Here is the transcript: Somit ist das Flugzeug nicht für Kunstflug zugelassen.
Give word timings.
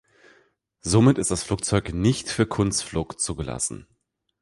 Somit 0.79 1.19
ist 1.19 1.29
das 1.29 1.43
Flugzeug 1.43 1.93
nicht 1.93 2.27
für 2.31 2.47
Kunstflug 2.47 3.19
zugelassen. 3.19 3.85